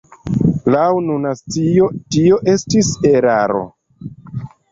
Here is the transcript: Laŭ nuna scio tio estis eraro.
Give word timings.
Laŭ 0.75 0.85
nuna 1.09 1.33
scio 1.41 1.89
tio 2.15 2.39
estis 2.55 2.91
eraro. 3.13 3.61